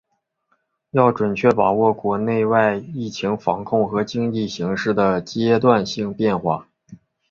[0.89, 6.67] 要准确把握国内外疫情防控和经济形势的阶段性变化